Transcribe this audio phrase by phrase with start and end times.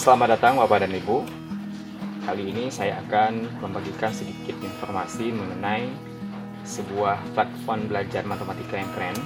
[0.00, 1.28] Selamat datang Bapak dan Ibu.
[2.24, 5.92] Kali ini saya akan membagikan sedikit informasi mengenai
[6.64, 9.18] sebuah platform belajar matematika yang keren,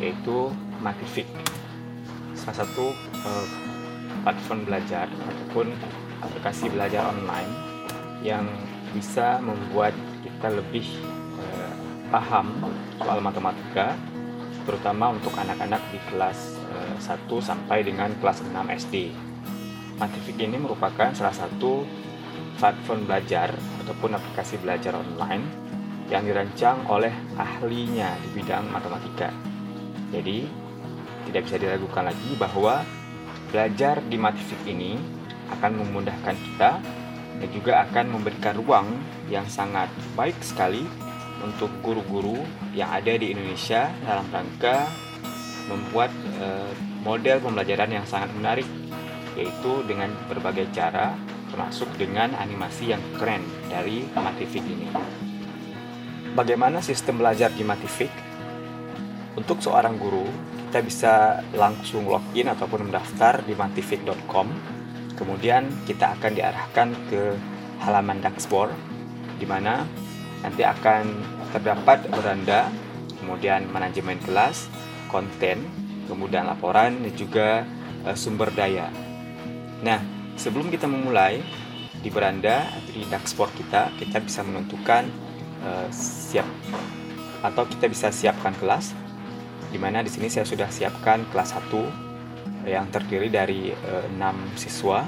[0.00, 0.48] yaitu
[0.80, 1.28] Matific.
[2.32, 3.46] Salah satu eh,
[4.24, 5.76] platform belajar ataupun
[6.24, 7.52] aplikasi belajar online
[8.24, 8.48] yang
[8.96, 9.92] bisa membuat
[10.24, 10.88] kita lebih
[11.36, 11.72] eh,
[12.08, 12.56] paham
[12.96, 13.92] soal matematika,
[14.64, 16.56] terutama untuk anak-anak di kelas
[16.96, 18.56] eh, 1 sampai dengan kelas 6
[18.88, 19.27] SD.
[19.98, 21.82] Matific ini merupakan salah satu
[22.58, 25.44] platform belajar ataupun aplikasi belajar online
[26.08, 29.28] yang dirancang oleh ahlinya di bidang matematika.
[30.08, 30.48] Jadi,
[31.28, 32.80] tidak bisa diragukan lagi bahwa
[33.52, 34.96] belajar di Matific ini
[35.52, 36.70] akan memudahkan kita
[37.38, 38.88] dan juga akan memberikan ruang
[39.28, 40.82] yang sangat baik sekali
[41.44, 42.42] untuk guru-guru
[42.74, 44.88] yang ada di Indonesia dalam rangka
[45.70, 46.10] membuat
[46.40, 46.72] eh,
[47.04, 48.66] model pembelajaran yang sangat menarik
[49.38, 51.14] yaitu dengan berbagai cara
[51.54, 53.40] termasuk dengan animasi yang keren
[53.70, 54.90] dari Matific ini.
[56.34, 58.10] Bagaimana sistem belajar di Matific?
[59.38, 60.26] Untuk seorang guru,
[60.68, 61.14] kita bisa
[61.54, 64.50] langsung login ataupun mendaftar di matific.com.
[65.14, 67.22] Kemudian kita akan diarahkan ke
[67.80, 68.74] halaman dashboard
[69.38, 69.86] di mana
[70.42, 71.04] nanti akan
[71.54, 72.68] terdapat beranda,
[73.22, 74.66] kemudian manajemen kelas,
[75.08, 75.64] konten,
[76.06, 77.48] kemudian laporan dan juga
[78.04, 79.07] uh, sumber daya.
[79.78, 80.02] Nah,
[80.34, 81.38] sebelum kita memulai
[81.98, 85.06] di beranda di dashboard kita, kita bisa menentukan
[85.62, 86.46] uh, siap
[87.42, 88.94] atau kita bisa siapkan kelas.
[89.68, 95.06] Di mana di sini saya sudah siapkan kelas 1 yang terdiri dari uh, 6 siswa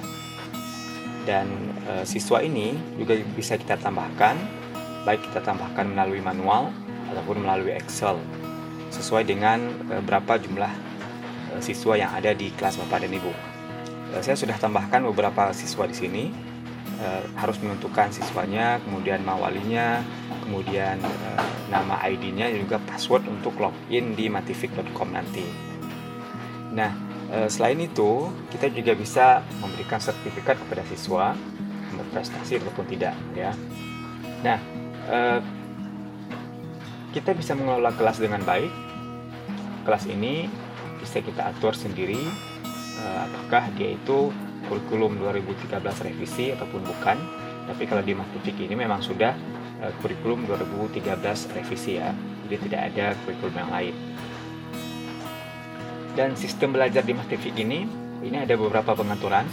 [1.27, 1.47] dan
[1.91, 4.39] uh, siswa ini juga bisa kita tambahkan
[5.05, 6.69] baik kita tambahkan melalui manual
[7.13, 8.21] ataupun melalui Excel
[8.93, 9.71] sesuai dengan
[10.05, 10.69] berapa jumlah
[11.63, 13.50] siswa yang ada di kelas Bapak dan Ibu.
[14.11, 16.25] Eh, saya sudah tambahkan beberapa siswa di sini.
[17.01, 20.05] Uh, harus menentukan siswanya kemudian mawalinya
[20.45, 21.41] kemudian uh,
[21.73, 25.41] nama ID-nya dan juga password untuk login di matific.com nanti.
[26.77, 26.93] Nah
[27.33, 31.33] uh, selain itu kita juga bisa memberikan sertifikat kepada siswa
[31.97, 33.57] berprestasi ataupun tidak ya.
[34.45, 34.61] Nah
[35.09, 35.41] uh,
[37.17, 38.69] kita bisa mengelola kelas dengan baik.
[39.89, 40.53] Kelas ini
[41.01, 42.50] bisa kita atur sendiri
[43.05, 44.33] apakah dia itu
[44.69, 47.17] kurikulum 2013 revisi ataupun bukan?
[47.71, 49.33] Tapi kalau di Matific ini memang sudah
[49.81, 51.07] uh, kurikulum 2013
[51.57, 52.11] revisi ya.
[52.47, 53.95] Jadi tidak ada kurikulum yang lain.
[56.19, 57.87] Dan sistem belajar di Matific ini
[58.21, 59.47] ini ada beberapa pengaturan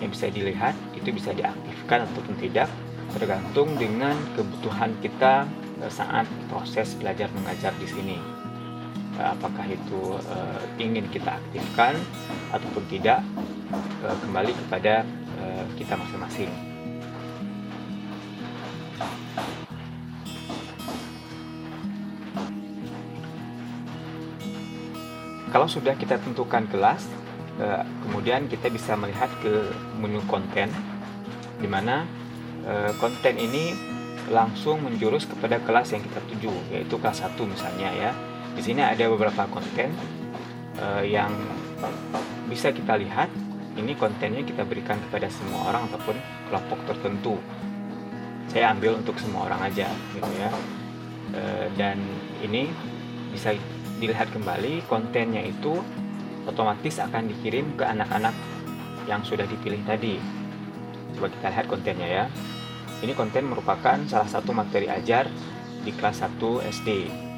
[0.00, 2.68] yang bisa dilihat itu bisa diaktifkan ataupun tidak
[3.12, 5.44] tergantung dengan kebutuhan kita
[5.84, 8.39] eh, saat proses belajar mengajar di sini
[9.20, 11.96] apakah itu uh, ingin kita aktifkan
[12.50, 13.20] ataupun tidak
[14.04, 15.04] uh, kembali kepada
[15.40, 16.50] uh, kita masing-masing.
[25.50, 27.04] Kalau sudah kita tentukan kelas,
[27.58, 30.70] uh, kemudian kita bisa melihat ke menu konten,
[31.58, 32.06] di mana
[32.62, 33.74] uh, konten ini
[34.30, 38.12] langsung menjurus kepada kelas yang kita tuju, yaitu kelas 1 misalnya ya
[38.54, 39.94] di sini ada beberapa konten
[40.78, 41.30] uh, yang
[42.50, 43.30] bisa kita lihat.
[43.78, 46.18] Ini kontennya kita berikan kepada semua orang ataupun
[46.50, 47.38] kelompok tertentu.
[48.50, 50.50] Saya ambil untuk semua orang aja, gitu ya.
[51.30, 51.96] Uh, dan
[52.42, 52.66] ini
[53.30, 53.54] bisa
[54.02, 55.78] dilihat kembali kontennya itu
[56.50, 58.34] otomatis akan dikirim ke anak-anak
[59.06, 60.18] yang sudah dipilih tadi.
[61.14, 62.24] Coba kita lihat kontennya ya.
[63.00, 65.30] Ini konten merupakan salah satu materi ajar
[65.86, 67.29] di kelas 1 SD.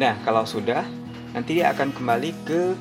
[0.00, 0.80] Nah, kalau sudah,
[1.36, 2.72] nanti dia akan kembali ke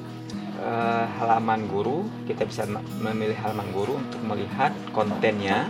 [0.64, 2.08] uh, halaman guru.
[2.24, 2.64] Kita bisa
[3.04, 5.68] memilih halaman guru untuk melihat kontennya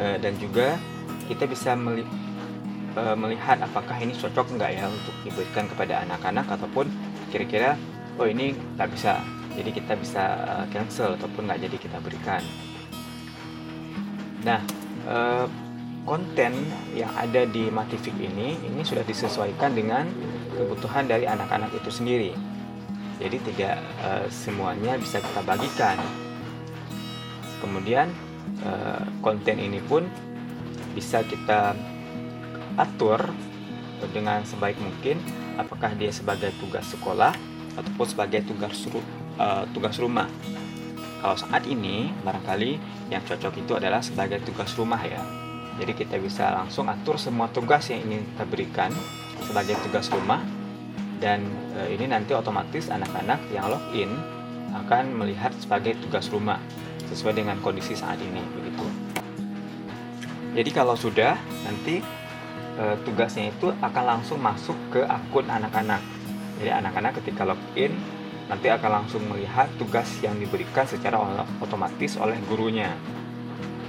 [0.00, 0.80] uh, dan juga
[1.28, 2.08] kita bisa meli
[2.96, 6.88] uh, melihat apakah ini cocok enggak ya untuk diberikan kepada anak-anak ataupun
[7.28, 7.76] kira-kira
[8.16, 9.20] oh ini tak bisa.
[9.60, 10.24] Jadi kita bisa
[10.72, 12.44] cancel ataupun nggak jadi kita berikan.
[14.44, 14.60] Nah,
[16.04, 16.52] konten
[16.92, 20.04] yang ada di Matific ini ini sudah disesuaikan dengan
[20.56, 22.32] kebutuhan dari anak-anak itu sendiri.
[23.16, 25.96] Jadi tidak uh, semuanya bisa kita bagikan.
[27.60, 28.12] Kemudian
[28.64, 30.04] uh, konten ini pun
[30.92, 31.76] bisa kita
[32.76, 33.20] atur
[34.12, 35.16] dengan sebaik mungkin
[35.56, 37.32] apakah dia sebagai tugas sekolah
[37.76, 38.76] ataupun sebagai tugas
[39.40, 40.28] uh, tugas rumah.
[41.24, 42.76] Kalau saat ini barangkali
[43.08, 47.88] yang cocok itu adalah sebagai tugas rumah ya jadi kita bisa langsung atur semua tugas
[47.92, 48.90] yang ingin kita berikan
[49.44, 50.40] sebagai tugas rumah
[51.20, 51.44] dan
[51.76, 54.10] e, ini nanti otomatis anak-anak yang login
[54.72, 56.60] akan melihat sebagai tugas rumah
[57.08, 58.84] sesuai dengan kondisi saat ini begitu.
[60.56, 62.00] Jadi kalau sudah nanti
[62.76, 66.00] e, tugasnya itu akan langsung masuk ke akun anak-anak.
[66.60, 67.92] Jadi anak-anak ketika login
[68.46, 71.18] nanti akan langsung melihat tugas yang diberikan secara
[71.60, 72.94] otomatis oleh gurunya.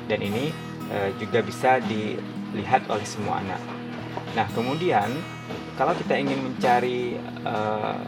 [0.08, 3.60] Dan ini Eh, juga bisa dilihat oleh semua anak.
[4.40, 5.12] Nah, kemudian
[5.78, 8.02] kalau kita ingin mencari uh,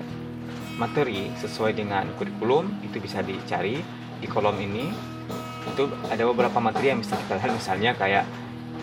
[0.82, 3.78] materi sesuai dengan kurikulum, itu bisa dicari
[4.18, 4.90] di kolom ini.
[5.70, 8.26] Itu ada beberapa materi yang bisa kita lihat, misalnya kayak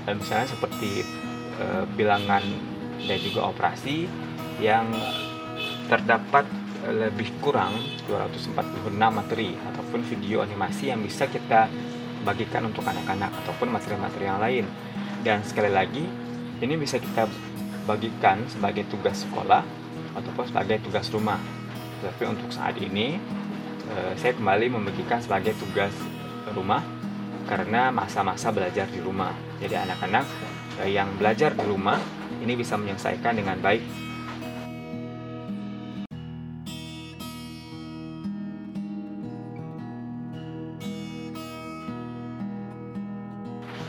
[0.07, 1.03] eh, misalnya seperti
[1.59, 2.47] uh, bilangan
[3.11, 4.07] dan juga operasi
[4.63, 4.87] yang
[5.91, 6.47] terdapat
[6.87, 7.75] lebih kurang
[8.07, 8.55] 246
[8.95, 11.67] materi ataupun video animasi yang bisa kita
[12.23, 14.65] bagikan untuk anak-anak ataupun materi-materi yang lain.
[15.27, 16.07] Dan sekali lagi,
[16.63, 17.27] ini bisa kita
[17.87, 19.63] bagikan sebagai tugas sekolah
[20.19, 21.39] ataupun sebagai tugas rumah.
[22.03, 23.17] Tapi untuk saat ini,
[23.89, 25.95] eh, saya kembali membagikan sebagai tugas
[26.53, 26.83] rumah
[27.47, 29.33] karena masa-masa belajar di rumah.
[29.63, 30.27] Jadi anak-anak
[30.83, 31.97] eh, yang belajar di rumah
[32.43, 34.07] ini bisa menyelesaikan dengan baik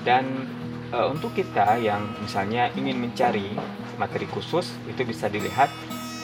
[0.07, 0.47] Dan
[0.87, 3.51] e, untuk kita yang misalnya ingin mencari
[3.97, 5.69] materi khusus itu bisa dilihat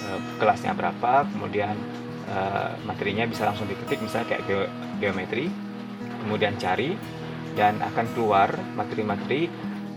[0.05, 1.75] e, kelasnya berapa, kemudian
[2.29, 2.37] e,
[2.85, 4.59] materinya bisa langsung diketik misalnya kayak ge
[5.01, 5.51] geometri,
[6.23, 6.95] kemudian cari
[7.53, 9.49] dan akan keluar materi-materi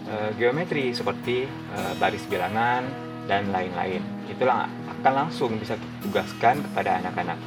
[0.08, 2.84] e, geometri seperti e, baris bilangan
[3.28, 4.00] dan lain-lain.
[4.26, 4.66] Itulah
[5.00, 7.38] akan langsung bisa ditugaskan kepada anak-anak.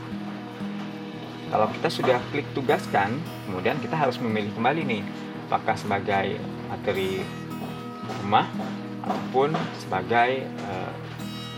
[1.49, 3.17] Kalau kita sudah klik tugaskan,
[3.49, 5.01] kemudian kita harus memilih kembali nih
[5.49, 6.37] apakah sebagai
[6.69, 7.25] materi
[8.21, 8.45] rumah
[9.03, 10.91] ataupun sebagai uh,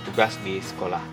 [0.05, 1.03] tugas di sekolah.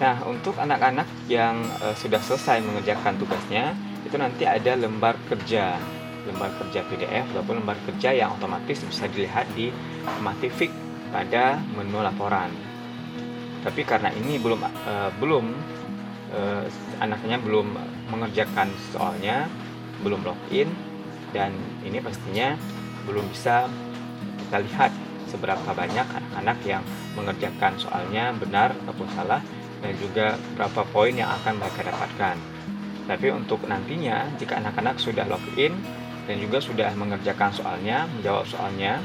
[0.00, 3.76] Nah, untuk anak-anak yang uh, sudah selesai mengerjakan tugasnya,
[4.08, 5.76] itu nanti ada lembar kerja,
[6.24, 9.68] lembar kerja PDF ataupun lembar kerja yang otomatis bisa dilihat di
[10.24, 10.72] Matific
[11.12, 12.70] pada menu laporan
[13.60, 15.44] tapi karena ini belum uh, belum
[16.34, 16.64] uh,
[17.02, 17.76] anaknya belum
[18.10, 19.46] mengerjakan soalnya
[20.00, 20.70] belum login
[21.30, 21.54] dan
[21.86, 22.58] ini pastinya
[23.06, 23.70] belum bisa
[24.46, 24.90] kita lihat
[25.30, 26.82] seberapa banyak anak-anak yang
[27.14, 29.38] mengerjakan soalnya benar ataupun salah
[29.80, 32.36] dan juga berapa poin yang akan mereka dapatkan.
[33.06, 35.72] Tapi untuk nantinya jika anak-anak sudah login
[36.28, 39.00] dan juga sudah mengerjakan soalnya, menjawab soalnya,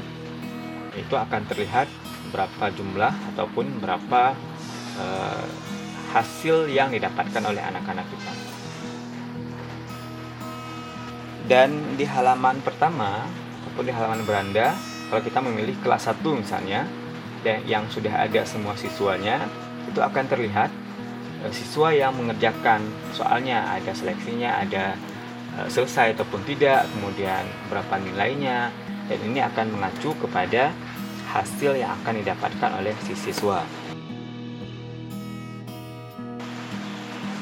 [0.94, 1.88] itu akan terlihat
[2.30, 4.36] berapa jumlah ataupun berapa
[5.00, 5.44] uh,
[6.12, 8.32] hasil yang didapatkan oleh anak-anak kita.
[11.46, 13.22] Dan di halaman pertama
[13.62, 14.74] ataupun di halaman beranda,
[15.06, 16.82] kalau kita memilih kelas 1 misalnya
[17.46, 19.46] dan yang sudah ada semua siswanya,
[19.86, 20.74] itu akan terlihat
[21.46, 22.82] uh, siswa yang mengerjakan
[23.14, 24.98] soalnya ada seleksinya, ada
[25.54, 28.74] uh, selesai ataupun tidak, kemudian berapa nilainya,
[29.06, 30.74] dan ini akan mengacu kepada
[31.30, 33.62] hasil yang akan didapatkan oleh si siswa.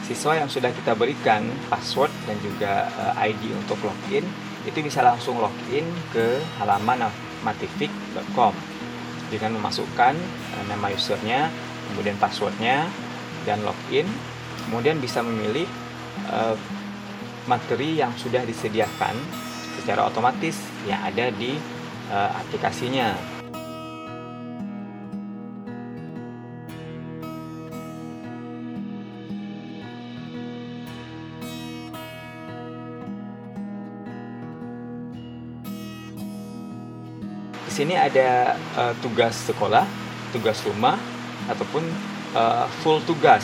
[0.05, 4.25] Siswa yang sudah kita berikan password dan juga eh, ID untuk login
[4.65, 7.09] itu bisa langsung login ke halaman
[7.45, 8.57] matific.com
[9.29, 10.15] dengan memasukkan
[10.57, 11.53] uh, nama usernya,
[11.93, 12.89] kemudian passwordnya
[13.45, 14.09] dan login,
[14.69, 15.69] kemudian bisa memilih
[16.33, 16.57] uh,
[17.45, 19.13] materi yang sudah disediakan
[19.81, 20.57] secara otomatis
[20.89, 21.61] yang ada di
[22.15, 23.34] aplikasinya.
[37.75, 39.83] Sini ada uh, tugas sekolah,
[40.31, 40.95] tugas rumah,
[41.51, 41.83] ataupun
[42.39, 43.43] uh, full tugas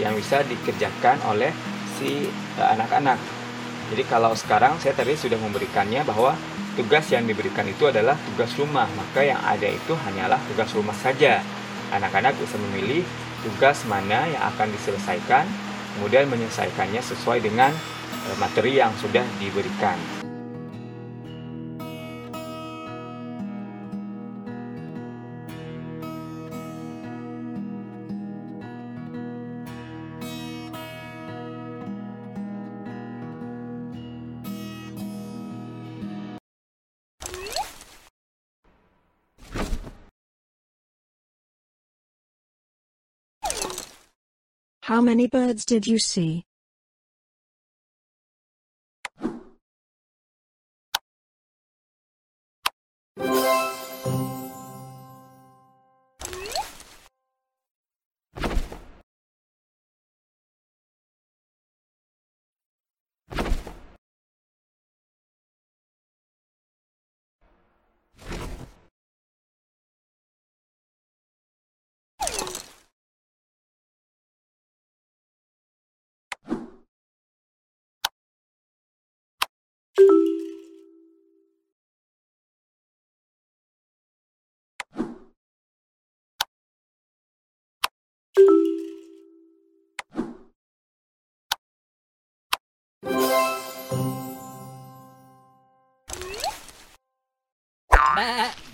[0.00, 1.52] yang bisa dikerjakan oleh
[2.00, 3.20] si anak-anak.
[3.20, 6.32] Uh, Jadi kalau sekarang saya tadi sudah memberikannya bahwa
[6.74, 11.44] tugas yang diberikan itu adalah tugas rumah, maka yang ada itu hanyalah tugas rumah saja.
[11.92, 13.06] Anak-anak bisa memilih
[13.46, 15.46] tugas mana yang akan diselesaikan,
[15.94, 17.70] kemudian menyelesaikannya sesuai dengan
[18.42, 20.25] materi yang sudah diberikan.
[44.86, 46.44] How many birds did you see?
[98.16, 98.65] 哎哎！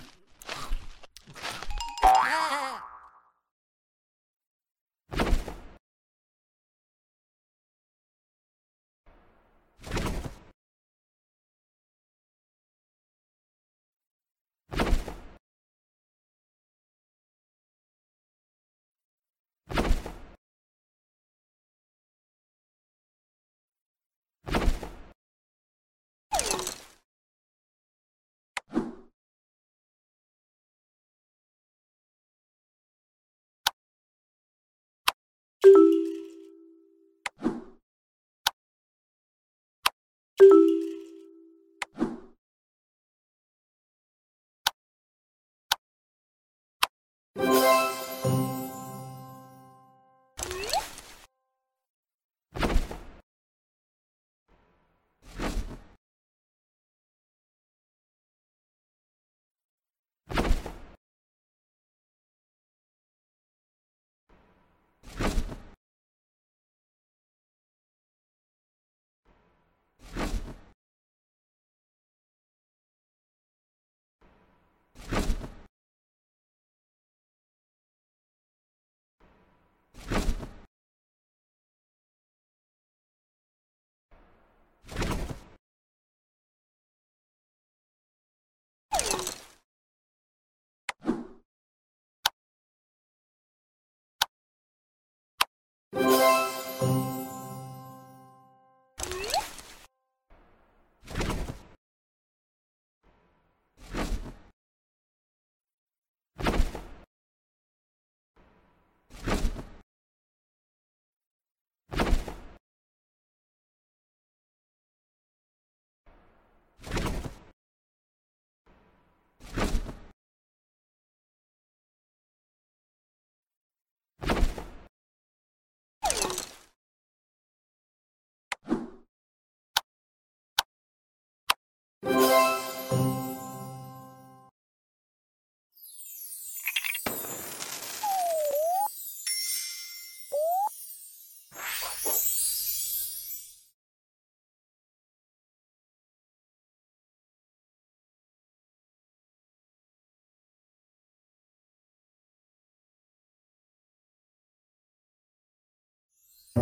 [156.53, 156.61] Oh?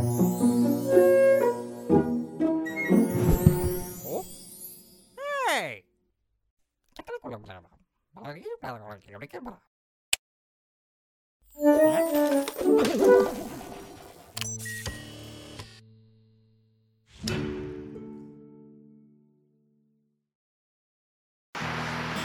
[5.52, 5.84] Hey!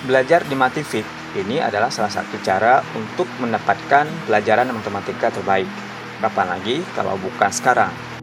[0.07, 1.03] Belajar di Matifik
[1.35, 5.96] ini adalah salah satu cara untuk mendapatkan pelajaran matematika terbaik.
[6.17, 8.16] Kapan lagi kalau bukan sekarang?